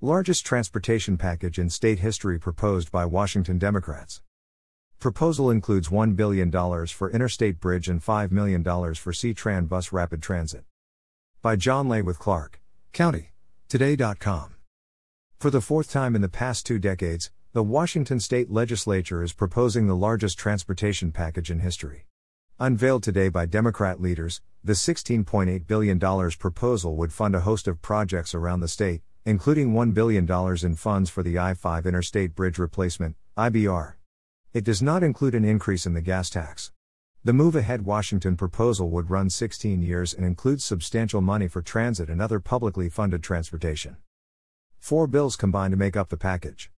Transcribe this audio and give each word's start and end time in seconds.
Largest 0.00 0.46
transportation 0.46 1.16
package 1.16 1.58
in 1.58 1.68
state 1.68 1.98
history 1.98 2.38
proposed 2.38 2.92
by 2.92 3.04
Washington 3.04 3.58
Democrats. 3.58 4.22
Proposal 5.00 5.50
includes 5.50 5.88
$1 5.88 6.14
billion 6.14 6.52
for 6.86 7.10
Interstate 7.10 7.58
Bridge 7.58 7.88
and 7.88 8.00
$5 8.00 8.30
million 8.30 8.62
for 8.94 9.12
C-Tran 9.12 9.68
Bus 9.68 9.90
Rapid 9.90 10.22
Transit. 10.22 10.62
By 11.42 11.56
John 11.56 11.88
Ley 11.88 12.02
with 12.02 12.20
Clark 12.20 12.60
County. 12.92 13.32
Today.com. 13.68 14.54
For 15.36 15.50
the 15.50 15.60
fourth 15.60 15.90
time 15.90 16.14
in 16.14 16.22
the 16.22 16.28
past 16.28 16.64
two 16.64 16.78
decades, 16.78 17.32
the 17.52 17.64
Washington 17.64 18.20
state 18.20 18.52
legislature 18.52 19.24
is 19.24 19.32
proposing 19.32 19.88
the 19.88 19.96
largest 19.96 20.38
transportation 20.38 21.10
package 21.10 21.50
in 21.50 21.58
history. 21.58 22.06
Unveiled 22.60 23.02
today 23.02 23.30
by 23.30 23.46
Democrat 23.46 24.00
leaders, 24.00 24.42
the 24.62 24.74
$16.8 24.74 25.66
billion 25.66 25.98
proposal 26.38 26.94
would 26.94 27.12
fund 27.12 27.34
a 27.34 27.40
host 27.40 27.66
of 27.66 27.82
projects 27.82 28.32
around 28.32 28.60
the 28.60 28.68
state, 28.68 29.02
including 29.24 29.72
$1 29.72 29.94
billion 29.94 30.26
in 30.64 30.74
funds 30.74 31.10
for 31.10 31.22
the 31.22 31.38
I 31.38 31.54
5 31.54 31.86
Interstate 31.86 32.34
Bridge 32.34 32.58
Replacement, 32.58 33.16
IBR. 33.36 33.94
It 34.52 34.64
does 34.64 34.82
not 34.82 35.02
include 35.02 35.34
an 35.34 35.44
increase 35.44 35.86
in 35.86 35.94
the 35.94 36.00
gas 36.00 36.30
tax. 36.30 36.72
The 37.24 37.32
Move 37.32 37.56
Ahead 37.56 37.84
Washington 37.84 38.36
proposal 38.36 38.90
would 38.90 39.10
run 39.10 39.28
16 39.28 39.82
years 39.82 40.14
and 40.14 40.24
includes 40.24 40.64
substantial 40.64 41.20
money 41.20 41.48
for 41.48 41.60
transit 41.60 42.08
and 42.08 42.22
other 42.22 42.40
publicly 42.40 42.88
funded 42.88 43.22
transportation. 43.22 43.96
Four 44.78 45.06
bills 45.06 45.36
combine 45.36 45.72
to 45.72 45.76
make 45.76 45.96
up 45.96 46.08
the 46.08 46.16
package. 46.16 46.70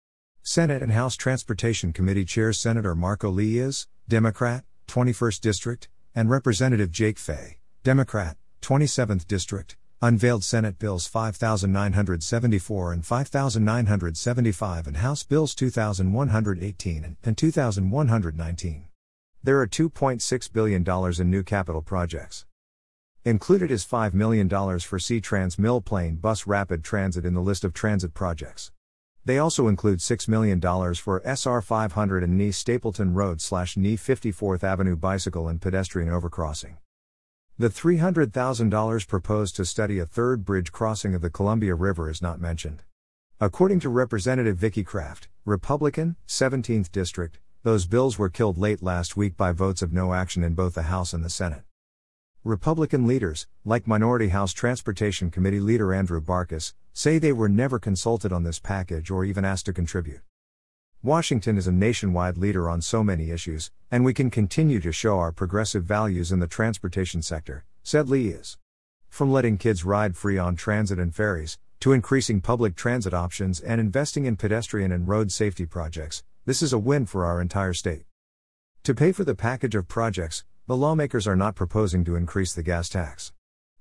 Senate 0.42 0.82
and 0.82 0.94
House 0.94 1.16
Transportation 1.16 1.94
Committee 1.94 2.26
Chair 2.26 2.54
Senator 2.54 2.96
Marko 2.96 3.32
Liias, 3.32 3.88
Democrat, 4.08 4.64
21st 4.88 5.42
District, 5.42 5.90
and 6.16 6.30
Representative 6.30 6.90
Jake 6.90 7.20
Fey, 7.20 7.60
Democrat, 7.84 8.38
27th 8.62 9.28
District, 9.28 9.78
unveiled 10.02 10.46
Senate 10.46 10.80
Bills 10.80 11.08
5974 11.08 12.94
and 12.94 13.06
5975 13.06 14.88
and 14.88 14.98
House 14.98 15.24
Bills 15.24 15.54
2118 15.54 17.18
and 17.22 17.38
2119. 17.38 18.86
There 19.44 19.60
are 19.60 19.68
$2.6 19.68 20.54
billion 20.54 21.22
in 21.22 21.30
new 21.30 21.44
capital 21.44 21.82
projects. 21.82 22.46
Included 23.26 23.72
is 23.72 23.86
$5 23.86 24.14
million 24.14 24.48
for 24.80 25.00
C-Trans 25.00 25.60
Mill 25.60 25.82
Plain 25.82 26.16
Bus 26.16 26.48
Rapid 26.48 26.82
Transit 26.82 27.26
in 27.26 27.34
the 27.34 27.42
list 27.42 27.66
of 27.66 27.74
transit 27.74 28.14
projects. 28.14 28.72
They 29.26 29.38
also 29.38 29.68
include 29.68 30.00
$6 30.00 30.30
million 30.30 30.62
for 30.96 31.22
SR 31.26 31.62
500 31.62 32.24
and 32.24 32.38
NE 32.38 32.52
Stapleton 32.54 33.14
Road 33.14 33.42
slash 33.42 33.76
NE 33.76 33.98
54th 33.98 34.64
Avenue 34.64 34.96
bicycle 34.96 35.50
and 35.50 35.60
pedestrian 35.60 36.10
overcrossing. 36.10 36.78
The 37.60 37.70
$300,000 37.70 39.06
proposed 39.06 39.58
to 39.58 39.66
study 39.66 40.00
a 40.00 40.06
third 40.06 40.46
bridge 40.46 40.72
crossing 40.72 41.14
of 41.14 41.20
the 41.20 41.30
Columbia 41.30 41.76
River 41.76 42.10
is 42.10 42.22
not 42.22 42.40
mentioned. 42.40 42.84
According 43.42 43.82
to 43.82 43.90
Representative 43.90 44.56
Vicki 44.56 44.82
Kraft, 44.82 45.28
Republican, 45.44 46.16
17th 46.26 46.90
District, 46.90 47.38
those 47.64 47.86
bills 47.86 48.18
were 48.18 48.30
killed 48.30 48.58
late 48.58 48.82
last 48.82 49.18
week 49.18 49.36
by 49.36 49.52
votes 49.52 49.82
of 49.82 49.92
no 49.92 50.14
action 50.14 50.42
in 50.42 50.54
both 50.54 50.74
the 50.74 50.84
House 50.84 51.12
and 51.12 51.22
the 51.22 51.30
Senate. 51.30 51.64
Republican 52.46 53.06
leaders, 53.06 53.46
like 53.66 53.86
Minority 53.86 54.30
House 54.30 54.54
Transportation 54.54 55.30
Committee 55.30 55.60
leader 55.60 55.94
Andrew 55.94 56.22
Barkis, 56.22 56.74
say 56.94 57.18
they 57.18 57.34
were 57.34 57.50
never 57.50 57.78
consulted 57.78 58.32
on 58.32 58.44
this 58.44 58.60
package 58.60 59.12
or 59.12 59.26
even 59.26 59.44
asked 59.44 59.66
to 59.66 59.74
contribute. 59.74 60.22
Washington 61.02 61.58
is 61.58 61.66
a 61.66 61.72
nationwide 61.72 62.38
leader 62.38 62.70
on 62.70 62.82
so 62.82 63.06
many 63.06 63.32
issues, 63.32 63.72
and 63.90 64.04
we 64.04 64.14
can 64.14 64.30
continue 64.30 64.82
to 64.82 64.92
show 64.92 65.18
our 65.18 65.32
progressive 65.32 65.86
values 65.86 66.30
in 66.30 66.40
the 66.40 66.48
transportation 66.48 67.22
sector, 67.22 67.64
said 67.84 68.08
Liias. 68.08 68.58
From 69.08 69.32
letting 69.32 69.58
kids 69.58 69.86
ride 69.86 70.18
free 70.18 70.38
on 70.38 70.58
transit 70.58 71.00
and 71.00 71.16
ferries, 71.16 71.58
to 71.80 71.94
increasing 71.94 72.42
public 72.42 72.76
transit 72.76 73.14
options 73.14 73.62
and 73.62 73.80
investing 73.80 74.26
in 74.26 74.36
pedestrian 74.36 74.92
and 74.92 75.08
road 75.08 75.32
safety 75.32 75.66
projects, 75.66 76.22
this 76.46 76.62
is 76.62 76.74
a 76.74 76.78
win 76.78 77.06
for 77.06 77.24
our 77.24 77.40
entire 77.40 77.74
state. 77.74 78.04
To 78.84 78.94
pay 78.94 79.14
for 79.14 79.24
the 79.24 79.36
package 79.36 79.76
of 79.76 79.88
projects, 79.88 80.44
the 80.68 80.76
lawmakers 80.76 81.26
are 81.26 81.38
not 81.38 81.56
proposing 81.56 82.04
to 82.04 82.18
increase 82.18 82.52
the 82.54 82.62
gas 82.62 82.90
tax. 82.90 83.32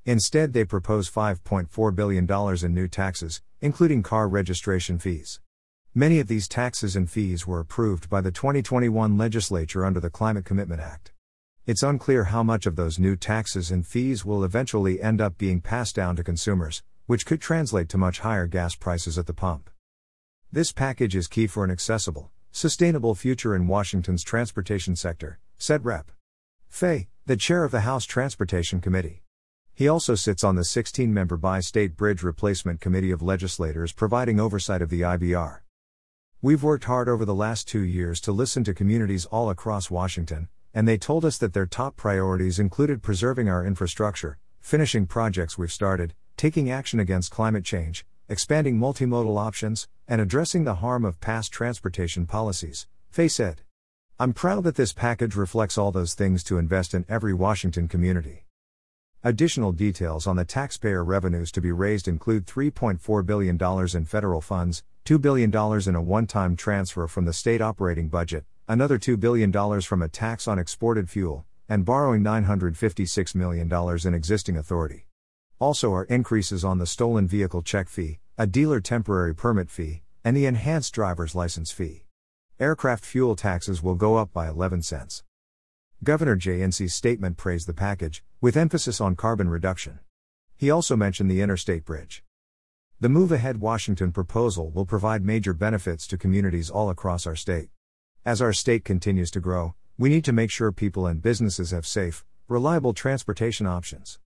Instead, 0.04 0.52
they 0.52 0.64
propose 0.64 1.10
$5.4 1.10 1.94
billion 1.96 2.64
in 2.64 2.74
new 2.74 2.86
taxes, 2.86 3.42
including 3.60 4.04
car 4.04 4.28
registration 4.28 5.00
fees. 5.00 5.40
Many 5.94 6.20
of 6.20 6.28
these 6.28 6.48
taxes 6.48 6.96
and 6.96 7.10
fees 7.10 7.46
were 7.46 7.60
approved 7.60 8.10
by 8.10 8.20
the 8.20 8.30
2021 8.30 9.16
legislature 9.16 9.86
under 9.86 10.00
the 10.00 10.10
Climate 10.10 10.44
Commitment 10.44 10.82
Act. 10.82 11.12
It's 11.66 11.82
unclear 11.82 12.24
how 12.24 12.42
much 12.42 12.66
of 12.66 12.76
those 12.76 12.98
new 12.98 13.16
taxes 13.16 13.70
and 13.70 13.86
fees 13.86 14.22
will 14.24 14.44
eventually 14.44 15.00
end 15.00 15.20
up 15.20 15.38
being 15.38 15.62
passed 15.62 15.96
down 15.96 16.14
to 16.16 16.22
consumers, 16.22 16.82
which 17.06 17.24
could 17.24 17.40
translate 17.40 17.88
to 17.88 17.98
much 17.98 18.20
higher 18.20 18.46
gas 18.46 18.74
prices 18.74 19.16
at 19.18 19.26
the 19.26 19.32
pump. 19.32 19.70
This 20.52 20.72
package 20.72 21.16
is 21.16 21.26
key 21.26 21.46
for 21.46 21.64
an 21.64 21.70
accessible, 21.70 22.30
sustainable 22.52 23.14
future 23.14 23.56
in 23.56 23.66
Washington's 23.66 24.22
transportation 24.22 24.94
sector, 24.94 25.40
said 25.56 25.86
Rep. 25.86 26.12
Fey, 26.68 27.08
the 27.24 27.36
chair 27.36 27.64
of 27.64 27.70
the 27.70 27.80
House 27.80 28.04
Transportation 28.04 28.82
Committee. 28.82 29.22
He 29.74 29.88
also 29.88 30.14
sits 30.14 30.44
on 30.44 30.54
the 30.54 30.64
16 30.64 31.12
member 31.12 31.38
Bi 31.38 31.60
State 31.60 31.96
Bridge 31.96 32.22
Replacement 32.22 32.80
Committee 32.80 33.10
of 33.10 33.22
Legislators 33.22 33.92
providing 33.92 34.38
oversight 34.38 34.82
of 34.82 34.90
the 34.90 35.00
IBR. 35.00 35.60
We've 36.40 36.62
worked 36.62 36.84
hard 36.84 37.08
over 37.08 37.24
the 37.24 37.34
last 37.34 37.66
two 37.66 37.80
years 37.80 38.20
to 38.20 38.30
listen 38.30 38.62
to 38.62 38.72
communities 38.72 39.26
all 39.26 39.50
across 39.50 39.90
Washington, 39.90 40.46
and 40.72 40.86
they 40.86 40.96
told 40.96 41.24
us 41.24 41.36
that 41.38 41.52
their 41.52 41.66
top 41.66 41.96
priorities 41.96 42.60
included 42.60 43.02
preserving 43.02 43.48
our 43.48 43.66
infrastructure, 43.66 44.38
finishing 44.60 45.04
projects 45.04 45.58
we've 45.58 45.72
started, 45.72 46.14
taking 46.36 46.70
action 46.70 47.00
against 47.00 47.32
climate 47.32 47.64
change, 47.64 48.06
expanding 48.28 48.78
multimodal 48.78 49.36
options, 49.36 49.88
and 50.06 50.20
addressing 50.20 50.62
the 50.62 50.76
harm 50.76 51.04
of 51.04 51.20
past 51.20 51.50
transportation 51.50 52.24
policies, 52.24 52.86
Fey 53.10 53.26
said. 53.26 53.62
I'm 54.20 54.32
proud 54.32 54.62
that 54.62 54.76
this 54.76 54.92
package 54.92 55.34
reflects 55.34 55.76
all 55.76 55.90
those 55.90 56.14
things 56.14 56.44
to 56.44 56.58
invest 56.58 56.94
in 56.94 57.04
every 57.08 57.34
Washington 57.34 57.88
community. 57.88 58.44
Additional 59.28 59.72
details 59.72 60.26
on 60.26 60.36
the 60.36 60.44
taxpayer 60.46 61.04
revenues 61.04 61.52
to 61.52 61.60
be 61.60 61.70
raised 61.70 62.08
include 62.08 62.46
$3.4 62.46 63.26
billion 63.26 63.58
in 63.94 64.04
federal 64.06 64.40
funds, 64.40 64.82
$2 65.04 65.20
billion 65.20 65.50
in 65.86 65.94
a 65.94 66.00
one 66.00 66.26
time 66.26 66.56
transfer 66.56 67.06
from 67.06 67.26
the 67.26 67.32
state 67.34 67.60
operating 67.60 68.08
budget, 68.08 68.46
another 68.68 68.98
$2 68.98 69.20
billion 69.20 69.52
from 69.82 70.00
a 70.00 70.08
tax 70.08 70.48
on 70.48 70.58
exported 70.58 71.10
fuel, 71.10 71.44
and 71.68 71.84
borrowing 71.84 72.24
$956 72.24 73.34
million 73.34 73.70
in 74.06 74.14
existing 74.14 74.56
authority. 74.56 75.04
Also, 75.58 75.92
are 75.92 76.04
increases 76.04 76.64
on 76.64 76.78
the 76.78 76.86
stolen 76.86 77.28
vehicle 77.28 77.60
check 77.60 77.90
fee, 77.90 78.20
a 78.38 78.46
dealer 78.46 78.80
temporary 78.80 79.34
permit 79.34 79.68
fee, 79.68 80.00
and 80.24 80.34
the 80.34 80.46
enhanced 80.46 80.94
driver's 80.94 81.34
license 81.34 81.70
fee. 81.70 82.06
Aircraft 82.58 83.04
fuel 83.04 83.36
taxes 83.36 83.82
will 83.82 83.94
go 83.94 84.16
up 84.16 84.32
by 84.32 84.48
11 84.48 84.80
cents. 84.80 85.22
Governor 86.04 86.36
Inslee's 86.36 86.94
statement 86.94 87.36
praised 87.36 87.66
the 87.66 87.74
package, 87.74 88.22
with 88.40 88.56
emphasis 88.56 89.00
on 89.00 89.16
carbon 89.16 89.48
reduction. 89.48 89.98
He 90.56 90.70
also 90.70 90.94
mentioned 90.94 91.28
the 91.28 91.40
interstate 91.40 91.84
bridge. 91.84 92.22
The 93.00 93.08
Move 93.08 93.32
Ahead 93.32 93.60
Washington 93.60 94.12
proposal 94.12 94.70
will 94.70 94.86
provide 94.86 95.24
major 95.24 95.52
benefits 95.52 96.06
to 96.06 96.16
communities 96.16 96.70
all 96.70 96.88
across 96.88 97.26
our 97.26 97.34
state. 97.34 97.70
As 98.24 98.40
our 98.40 98.52
state 98.52 98.84
continues 98.84 99.32
to 99.32 99.40
grow, 99.40 99.74
we 99.98 100.08
need 100.08 100.24
to 100.26 100.32
make 100.32 100.52
sure 100.52 100.70
people 100.70 101.04
and 101.04 101.20
businesses 101.20 101.72
have 101.72 101.84
safe, 101.84 102.24
reliable 102.46 102.94
transportation 102.94 103.66
options. 103.66 104.20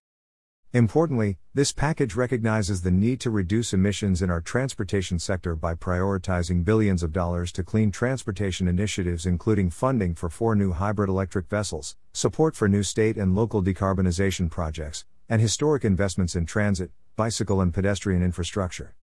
Importantly, 0.75 1.37
this 1.53 1.71
package 1.71 2.15
recognizes 2.15 2.81
the 2.81 2.89
need 2.89 3.19
to 3.19 3.29
reduce 3.29 3.73
emissions 3.73 4.23
in 4.23 4.31
our 4.31 4.41
transportation 4.41 5.19
sector 5.19 5.55
by 5.55 5.75
prioritizing 5.75 6.65
billions 6.65 7.03
of 7.03 7.13
dollars 7.13 7.51
to 7.51 7.63
clean 7.63 7.91
transportation 7.91 8.67
initiatives, 8.67 9.27
including 9.27 9.69
funding 9.69 10.15
for 10.15 10.31
four 10.31 10.55
new 10.55 10.71
hybrid 10.71 11.09
electric 11.09 11.47
vessels, 11.47 11.95
support 12.11 12.55
for 12.55 12.67
new 12.67 12.81
state 12.81 13.17
and 13.17 13.35
local 13.35 13.61
decarbonization 13.61 14.49
projects, 14.49 15.05
and 15.29 15.43
historic 15.43 15.85
investments 15.85 16.35
in 16.35 16.47
transit, 16.47 16.89
bicycle, 17.15 17.61
and 17.61 17.71
pedestrian 17.71 18.23
infrastructure. 18.23 18.95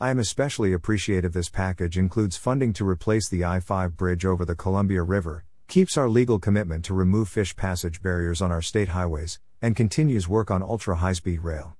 I 0.00 0.10
am 0.10 0.18
especially 0.18 0.72
appreciative 0.72 1.32
this 1.32 1.48
package 1.48 1.96
includes 1.96 2.36
funding 2.36 2.72
to 2.72 2.88
replace 2.88 3.28
the 3.28 3.44
I 3.44 3.60
5 3.60 3.96
bridge 3.96 4.24
over 4.24 4.44
the 4.44 4.56
Columbia 4.56 5.04
River, 5.04 5.44
keeps 5.68 5.96
our 5.96 6.08
legal 6.08 6.40
commitment 6.40 6.84
to 6.86 6.94
remove 6.94 7.28
fish 7.28 7.54
passage 7.54 8.02
barriers 8.02 8.42
on 8.42 8.50
our 8.50 8.62
state 8.62 8.88
highways, 8.88 9.38
and 9.60 9.76
continues 9.76 10.28
work 10.28 10.50
on 10.50 10.62
ultra 10.62 10.96
high 10.96 11.12
speed 11.12 11.40
rail. 11.40 11.76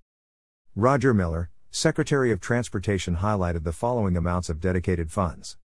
Roger 0.74 1.12
Millar, 1.12 1.50
Secretary 1.70 2.32
of 2.32 2.40
Transportation, 2.40 3.16
highlighted 3.16 3.64
the 3.64 3.72
following 3.72 4.16
amounts 4.16 4.48
of 4.48 4.60
dedicated 4.60 5.10
funds 5.10 5.56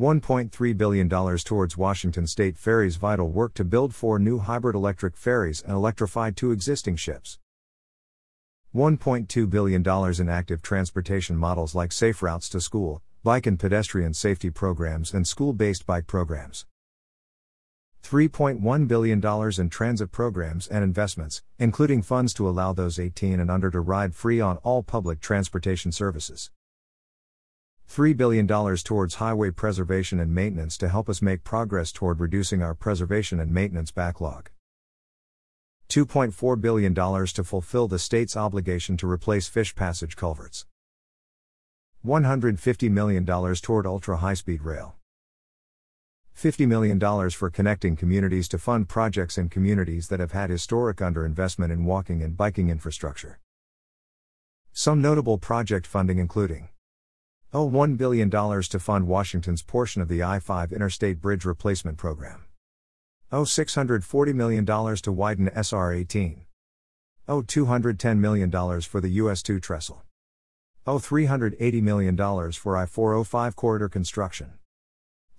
$1.3 0.00 0.76
billion 0.78 1.08
towards 1.08 1.76
Washington 1.76 2.26
State 2.26 2.56
Ferries 2.56 2.96
vital 2.96 3.28
work 3.28 3.52
to 3.54 3.64
build 3.64 3.94
four 3.94 4.18
new 4.18 4.38
hybrid 4.38 4.74
electric 4.74 5.18
ferries 5.18 5.60
and 5.62 5.72
electrify 5.72 6.30
two 6.30 6.50
existing 6.50 6.96
ships. 6.96 7.38
$1.2 8.74 9.50
billion 9.50 9.86
in 10.18 10.28
active 10.30 10.62
transportation 10.62 11.36
models 11.36 11.74
like 11.74 11.92
safe 11.92 12.22
routes 12.22 12.48
to 12.48 12.58
school, 12.58 13.02
bike 13.22 13.46
and 13.46 13.60
pedestrian 13.60 14.14
safety 14.14 14.48
programs, 14.48 15.12
and 15.12 15.28
school 15.28 15.52
based 15.52 15.84
bike 15.84 16.06
programs. 16.06 16.64
$3.1 18.02 18.88
billion 18.88 19.60
in 19.60 19.68
transit 19.70 20.10
programs 20.10 20.66
and 20.66 20.82
investments, 20.82 21.42
including 21.58 22.02
funds 22.02 22.34
to 22.34 22.48
allow 22.48 22.72
those 22.72 22.98
18 22.98 23.38
and 23.40 23.50
under 23.50 23.70
to 23.70 23.80
ride 23.80 24.14
free 24.14 24.40
on 24.40 24.56
all 24.58 24.82
public 24.82 25.20
transportation 25.20 25.92
services. 25.92 26.50
$3 27.88 28.16
billion 28.16 28.46
towards 28.46 29.16
highway 29.16 29.50
preservation 29.50 30.18
and 30.18 30.34
maintenance 30.34 30.78
to 30.78 30.88
help 30.88 31.08
us 31.08 31.20
make 31.20 31.44
progress 31.44 31.92
toward 31.92 32.20
reducing 32.20 32.62
our 32.62 32.74
preservation 32.74 33.38
and 33.38 33.52
maintenance 33.52 33.90
backlog. 33.90 34.50
$2.4 35.90 36.60
billion 36.60 36.94
to 36.94 37.44
fulfill 37.44 37.86
the 37.86 37.98
state's 37.98 38.36
obligation 38.36 38.96
to 38.96 39.06
replace 39.06 39.46
fish 39.46 39.74
passage 39.74 40.16
culverts. 40.16 40.64
$150 42.04 42.90
million 42.90 43.26
toward 43.26 43.86
ultra 43.86 44.16
high 44.16 44.34
speed 44.34 44.62
rail. 44.62 44.96
$50 46.36 46.66
million 46.66 47.30
for 47.30 47.50
connecting 47.50 47.96
communities 47.96 48.48
to 48.48 48.58
fund 48.58 48.88
projects 48.88 49.38
in 49.38 49.48
communities 49.48 50.08
that 50.08 50.20
have 50.20 50.32
had 50.32 50.50
historic 50.50 50.98
underinvestment 50.98 51.70
in 51.70 51.84
walking 51.84 52.22
and 52.22 52.36
biking 52.36 52.68
infrastructure. 52.68 53.38
Some 54.72 55.02
notable 55.02 55.38
project 55.38 55.86
funding 55.86 56.18
including 56.18 56.70
Oh, 57.54 57.68
$1 57.68 57.98
billion 57.98 58.30
to 58.30 58.78
fund 58.80 59.06
Washington's 59.06 59.62
portion 59.62 60.00
of 60.00 60.08
the 60.08 60.22
I 60.22 60.38
5 60.38 60.72
Interstate 60.72 61.20
Bridge 61.20 61.44
Replacement 61.44 61.98
Program. 61.98 62.46
Oh, 63.30 63.42
$640 63.42 64.34
million 64.34 64.64
to 64.64 65.12
widen 65.12 65.50
SR 65.54 65.92
18. 65.92 66.46
Oh, 67.28 67.42
$210 67.42 68.18
million 68.18 68.80
for 68.80 69.00
the 69.02 69.10
US 69.10 69.42
2 69.42 69.60
trestle. 69.60 70.02
Oh, 70.86 70.96
$380 70.96 71.82
million 71.82 72.16
for 72.52 72.76
I 72.76 72.86
405 72.86 73.54
corridor 73.54 73.90
construction. 73.90 74.54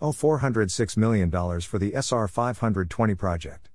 Oh, 0.05 0.11
$406 0.11 0.97
million 0.97 1.31
for 1.31 1.79
the 1.79 1.93
SR 1.95 2.27
520 2.27 3.15
project. 3.15 3.69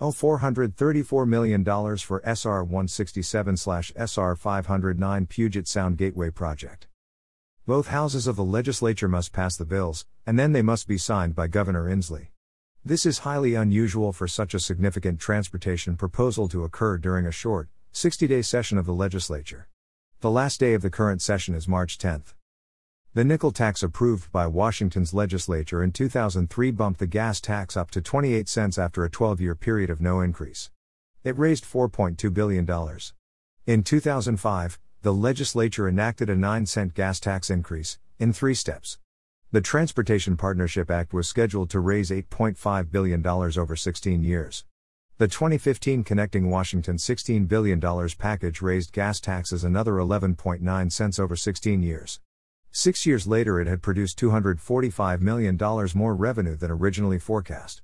Oh, 0.00 0.10
$434 0.10 1.28
million 1.28 1.62
for 1.98 2.22
SR 2.24 2.64
167 2.64 3.56
SR 3.58 4.34
509 4.34 5.26
Puget 5.26 5.68
Sound 5.68 5.98
Gateway 5.98 6.30
project. 6.30 6.86
Both 7.66 7.88
houses 7.88 8.26
of 8.26 8.36
the 8.36 8.42
legislature 8.42 9.08
must 9.08 9.34
pass 9.34 9.58
the 9.58 9.66
bills, 9.66 10.06
and 10.24 10.38
then 10.38 10.52
they 10.52 10.62
must 10.62 10.88
be 10.88 10.96
signed 10.96 11.34
by 11.34 11.48
Governor 11.48 11.84
Inslee. 11.84 12.28
This 12.82 13.04
is 13.04 13.18
highly 13.18 13.54
unusual 13.54 14.14
for 14.14 14.26
such 14.26 14.54
a 14.54 14.58
significant 14.58 15.20
transportation 15.20 15.98
proposal 15.98 16.48
to 16.48 16.64
occur 16.64 16.96
during 16.96 17.26
a 17.26 17.30
short, 17.30 17.68
60 17.92 18.26
day 18.26 18.40
session 18.40 18.78
of 18.78 18.86
the 18.86 18.94
legislature. 18.94 19.68
The 20.20 20.30
last 20.30 20.60
day 20.60 20.72
of 20.72 20.80
the 20.80 20.88
current 20.88 21.20
session 21.20 21.54
is 21.54 21.68
March 21.68 21.98
10. 21.98 22.22
The 23.14 23.24
nickel 23.24 23.52
tax 23.52 23.82
approved 23.82 24.32
by 24.32 24.46
Washington's 24.46 25.12
legislature 25.12 25.82
in 25.82 25.92
2003 25.92 26.70
bumped 26.70 26.98
the 26.98 27.06
gas 27.06 27.42
tax 27.42 27.76
up 27.76 27.90
to 27.90 28.00
28 28.00 28.48
cents 28.48 28.78
after 28.78 29.04
a 29.04 29.10
12 29.10 29.38
year 29.38 29.54
period 29.54 29.90
of 29.90 30.00
no 30.00 30.22
increase. 30.22 30.70
It 31.22 31.36
raised 31.36 31.66
$4.2 31.66 32.32
billion. 32.32 32.66
In 33.66 33.82
2005, 33.82 34.78
the 35.02 35.12
legislature 35.12 35.86
enacted 35.86 36.30
a 36.30 36.34
9 36.34 36.64
cent 36.64 36.94
gas 36.94 37.20
tax 37.20 37.50
increase, 37.50 37.98
in 38.18 38.32
three 38.32 38.54
steps. 38.54 38.96
The 39.50 39.60
Transportation 39.60 40.38
Partnership 40.38 40.90
Act 40.90 41.12
was 41.12 41.28
scheduled 41.28 41.68
to 41.68 41.80
raise 41.80 42.08
$8.5 42.08 42.90
billion 42.90 43.26
over 43.26 43.76
16 43.76 44.24
years. 44.24 44.64
The 45.18 45.28
2015 45.28 46.02
Connecting 46.04 46.48
Washington 46.48 46.96
$16 46.96 47.46
billion 47.46 47.78
package 48.18 48.62
raised 48.62 48.90
gas 48.90 49.20
taxes 49.20 49.64
another 49.64 49.96
11.9 49.96 50.90
cents 50.90 51.18
over 51.18 51.36
16 51.36 51.82
years. 51.82 52.20
Six 52.74 53.04
years 53.04 53.26
later, 53.26 53.60
it 53.60 53.66
had 53.66 53.82
produced 53.82 54.18
$245 54.18 55.20
million 55.20 55.58
more 55.94 56.14
revenue 56.14 56.56
than 56.56 56.70
originally 56.70 57.18
forecast. 57.18 57.82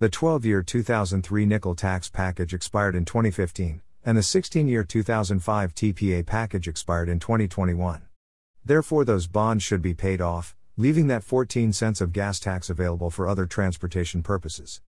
The 0.00 0.10
12 0.10 0.44
year 0.44 0.62
2003 0.62 1.46
nickel 1.46 1.74
tax 1.74 2.10
package 2.10 2.52
expired 2.52 2.94
in 2.94 3.06
2015, 3.06 3.80
and 4.04 4.18
the 4.18 4.22
16 4.22 4.68
year 4.68 4.84
2005 4.84 5.74
TPA 5.74 6.26
package 6.26 6.68
expired 6.68 7.08
in 7.08 7.20
2021. 7.20 8.02
Therefore, 8.64 9.04
those 9.06 9.26
bonds 9.26 9.64
should 9.64 9.80
be 9.80 9.94
paid 9.94 10.20
off, 10.20 10.54
leaving 10.76 11.06
that 11.06 11.24
14 11.24 11.72
cents 11.72 12.00
of 12.02 12.12
gas 12.12 12.38
tax 12.38 12.68
available 12.68 13.08
for 13.08 13.26
other 13.26 13.46
transportation 13.46 14.22
purposes. 14.22 14.80